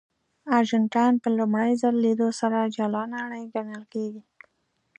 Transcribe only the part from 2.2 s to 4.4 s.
سره جلا نړۍ ګڼل کېږي.